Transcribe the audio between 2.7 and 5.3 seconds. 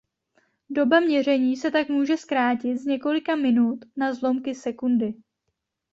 z několika minut na zlomky sekundy.